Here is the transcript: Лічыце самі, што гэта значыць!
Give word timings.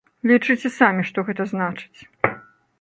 Лічыце 0.29 0.71
самі, 0.77 1.05
што 1.11 1.27
гэта 1.29 1.47
значыць! 1.55 1.99